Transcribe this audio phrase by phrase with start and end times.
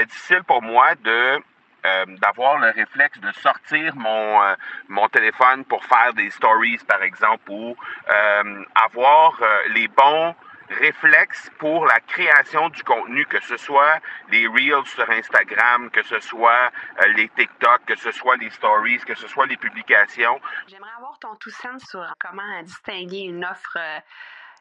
[0.00, 1.42] c'était difficile pour moi de
[1.86, 4.54] euh, d'avoir le réflexe de sortir mon, euh,
[4.88, 7.74] mon téléphone pour faire des stories, par exemple, ou
[8.08, 10.34] euh, avoir les bons
[10.68, 13.98] réflexes pour la création du contenu, que ce soit
[14.30, 16.70] les Reels sur Instagram, que ce soit
[17.16, 20.38] les TikTok, que ce soit les stories, que ce soit les publications.
[20.68, 23.78] J'aimerais avoir ton tout sens sur comment distinguer une offre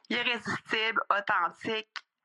[0.09, 1.89] irrésistible, authentique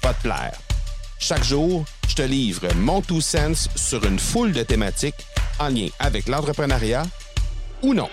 [0.00, 0.56] pas te plaire.
[1.18, 5.26] Chaque jour, je te livre mon two sense sur une foule de thématiques
[5.58, 7.04] en lien avec l'entrepreneuriat
[7.82, 8.08] ou non.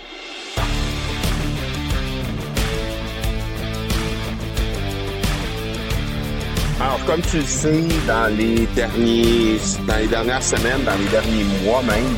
[6.79, 9.57] Alors, comme tu le sais, dans les, derniers,
[9.87, 12.15] dans les dernières semaines, dans les derniers mois même,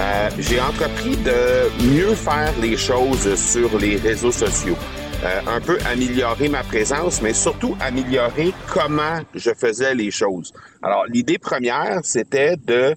[0.00, 4.76] euh, j'ai entrepris de mieux faire les choses sur les réseaux sociaux.
[5.22, 10.50] Euh, un peu améliorer ma présence, mais surtout améliorer comment je faisais les choses.
[10.82, 12.94] Alors, l'idée première, c'était de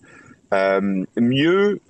[0.53, 1.81] euh, mieux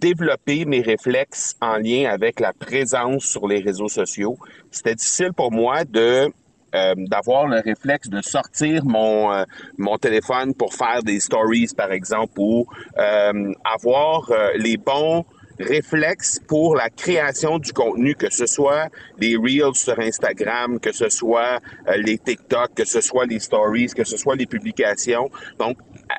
[0.00, 4.38] développer mes réflexes en lien avec la présence sur les réseaux sociaux.
[4.70, 6.32] C'était difficile pour moi de
[6.74, 9.44] euh, d'avoir le réflexe de sortir mon
[9.76, 12.66] mon téléphone pour faire des stories par exemple ou
[12.96, 15.24] avoir les bons
[15.58, 21.08] réflexe pour la création du contenu, que ce soit les Reels sur Instagram, que ce
[21.08, 25.30] soit euh, les TikTok, que ce soit les Stories, que ce soit les publications.
[25.58, 26.14] Donc, euh,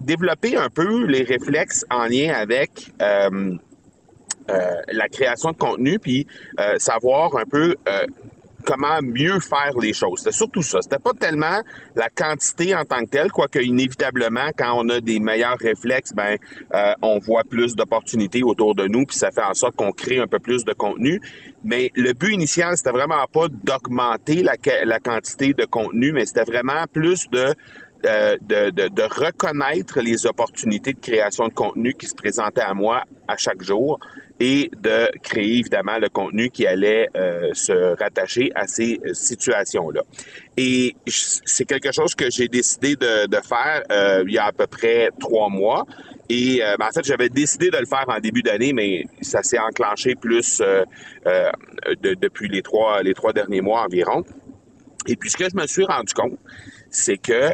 [0.00, 3.56] développer un peu les réflexes en lien avec euh,
[4.88, 6.26] la création de contenu, puis
[6.76, 7.76] savoir un peu
[8.64, 10.20] comment mieux faire les choses.
[10.20, 10.80] C'était surtout ça.
[10.82, 11.60] C'était pas tellement
[11.96, 16.36] la quantité en tant que telle, quoique inévitablement, quand on a des meilleurs réflexes, ben
[16.74, 20.18] euh, on voit plus d'opportunités autour de nous, puis ça fait en sorte qu'on crée
[20.18, 21.20] un peu plus de contenu.
[21.64, 26.44] Mais le but initial, c'était vraiment pas d'augmenter la, la quantité de contenu, mais c'était
[26.44, 32.14] vraiment plus euh, de, de, de, reconnaître les opportunités de création de contenu qui se
[32.14, 33.98] présentaient à moi à chaque jour
[34.40, 40.02] et de créer évidemment le contenu qui allait euh, se rattacher à ces situations-là.
[40.56, 44.66] Et c'est quelque chose que j'ai décidé de, faire euh, il y a à peu
[44.66, 45.86] près trois mois.
[46.28, 49.42] Et euh, ben, en fait, j'avais décidé de le faire en début d'année, mais ça
[49.42, 54.24] s'est enclenché plus de, depuis les trois, les trois derniers mois environ.
[55.06, 56.38] Et puis ce que je me suis rendu compte,
[56.90, 57.50] c'est que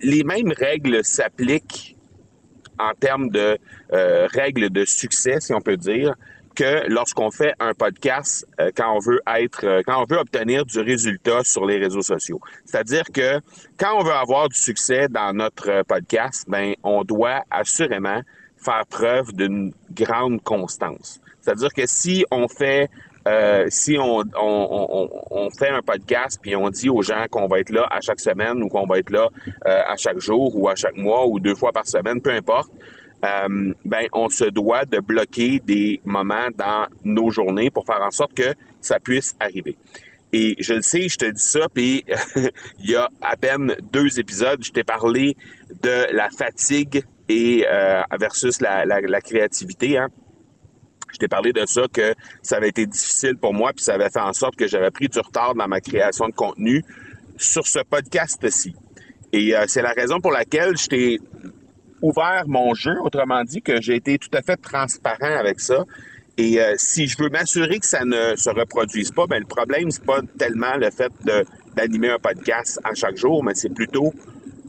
[0.00, 1.97] les mêmes règles s'appliquent
[2.78, 3.58] en termes de
[3.92, 6.14] euh, règles de succès, si on peut dire,
[6.54, 10.66] que lorsqu'on fait un podcast euh, quand on veut être euh, quand on veut obtenir
[10.66, 12.40] du résultat sur les réseaux sociaux.
[12.64, 13.40] C'est-à-dire que
[13.78, 18.22] quand on veut avoir du succès dans notre podcast, ben on doit assurément
[18.56, 21.20] faire preuve d'une grande constance.
[21.40, 22.90] C'est-à-dire que si on fait
[23.28, 27.86] euh, si on, fait un podcast puis on dit aux gens qu'on va être là
[27.90, 29.28] à chaque semaine ou qu'on va être là
[29.66, 32.70] euh, à chaque jour ou à chaque mois ou deux fois par semaine, peu importe,
[33.24, 38.10] euh, ben on se doit de bloquer des moments dans nos journées pour faire en
[38.10, 39.76] sorte que ça puisse arriver.
[40.32, 42.04] Et je le sais, je te dis ça, puis
[42.78, 45.36] il y a à peine deux épisodes, je t'ai parlé
[45.82, 47.66] de la fatigue et
[48.18, 49.98] versus la, la, la créativité.
[49.98, 50.08] Hein.
[51.12, 54.10] Je t'ai parlé de ça, que ça avait été difficile pour moi, puis ça avait
[54.10, 56.84] fait en sorte que j'avais pris du retard dans ma création de contenu
[57.36, 58.74] sur ce podcast-ci.
[59.32, 61.20] Et euh, c'est la raison pour laquelle je t'ai
[62.02, 65.84] ouvert mon jeu, autrement dit, que j'ai été tout à fait transparent avec ça.
[66.36, 69.90] Et euh, si je veux m'assurer que ça ne se reproduise pas, ben le problème,
[69.90, 71.12] c'est pas tellement le fait
[71.74, 74.14] d'animer un podcast à chaque jour, mais c'est plutôt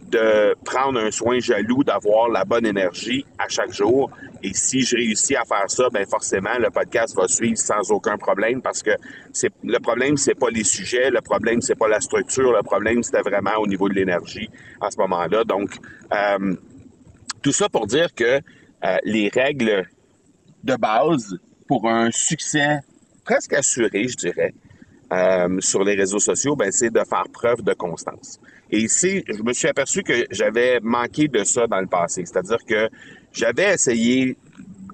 [0.09, 4.11] de prendre un soin jaloux d'avoir la bonne énergie à chaque jour.
[4.43, 8.17] Et si je réussis à faire ça, ben forcément le podcast va suivre sans aucun
[8.17, 8.91] problème parce que
[9.33, 13.03] c'est le problème c'est pas les sujets, le problème c'est pas la structure, le problème
[13.03, 14.49] c'était vraiment au niveau de l'énergie
[14.81, 15.43] à ce moment-là.
[15.43, 15.75] Donc
[16.13, 16.55] euh,
[17.41, 18.39] tout ça pour dire que
[18.85, 19.87] euh, les règles
[20.63, 21.37] de base
[21.67, 22.79] pour un succès
[23.23, 24.53] presque assuré, je dirais,
[25.11, 28.39] euh, sur les réseaux sociaux, ben, c'est de faire preuve de constance.
[28.71, 32.23] Et ici, je me suis aperçu que j'avais manqué de ça dans le passé.
[32.25, 32.89] C'est-à-dire que
[33.33, 34.37] j'avais essayé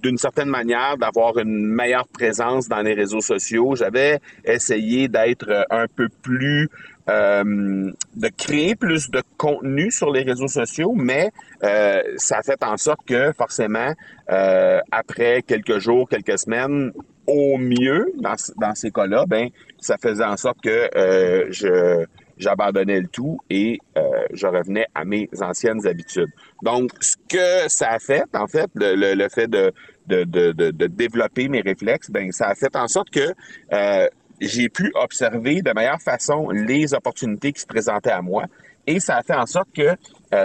[0.02, 3.76] d'une certaine manière d'avoir une meilleure présence dans les réseaux sociaux.
[3.76, 6.70] J'avais essayé d'être un peu plus
[7.08, 11.32] euh, de créer plus de contenu sur les réseaux sociaux, mais
[11.64, 13.94] euh, ça a fait en sorte que forcément,
[14.32, 16.92] euh, après quelques jours, quelques semaines,
[17.36, 19.50] au mieux, dans, ces cas-là, ben,
[19.80, 22.06] ça faisait en sorte que euh,
[22.38, 24.02] j'abandonnais le tout et euh,
[24.32, 26.32] je revenais à mes anciennes habitudes.
[26.64, 29.74] Donc, ce que ça a fait, en fait, le, fait de,
[30.08, 33.34] de, de, de, développer mes réflexes, ben, ça a fait en sorte que
[33.74, 34.08] euh,
[34.40, 38.46] j'ai pu observer de meilleure façon les opportunités qui se présentaient à moi
[38.88, 39.96] et ça a fait en sorte que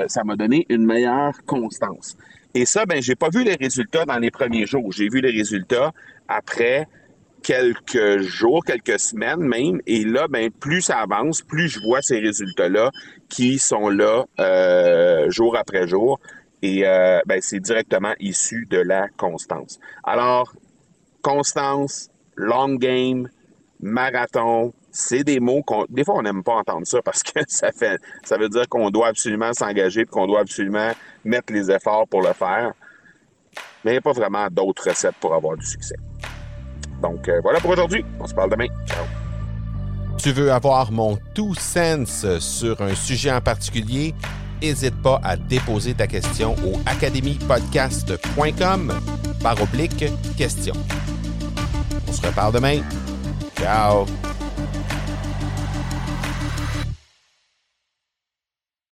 [0.07, 2.17] ça m'a donné une meilleure constance.
[2.55, 4.93] Et ça, ben, j'ai pas vu les résultats dans les premiers jours.
[4.93, 5.93] J'ai vu les résultats
[6.29, 6.89] après
[7.43, 9.81] quelques jours, quelques semaines même.
[9.87, 12.91] Et là, ben, plus ça avance, plus je vois ces résultats-là
[13.29, 16.21] qui sont là euh, jour après jour.
[16.63, 19.79] Et euh, ben, c'est directement issu de la constance.
[20.05, 20.53] Alors,
[21.23, 23.29] constance, long game,
[23.81, 27.73] marathon, c'est des mots qu'on des fois on n'aime pas entendre ça parce que ça
[27.73, 30.93] fait ça veut dire qu'on doit absolument s'engager qu'on doit absolument
[31.25, 32.73] mettre les efforts pour le faire.
[33.85, 35.97] Mais il n'y a pas vraiment d'autres recettes pour avoir du succès.
[37.01, 38.05] Donc euh, voilà pour aujourd'hui.
[38.19, 38.67] On se parle demain.
[38.87, 39.05] Ciao.
[40.19, 44.15] Tu veux avoir mon tout sens sur un sujet en particulier?
[44.61, 48.93] N'hésite pas à déposer ta question au academypodcast.com
[49.43, 50.05] par oblique
[50.37, 50.75] question.
[52.07, 52.83] On se reparle demain.
[53.57, 54.05] Ciao!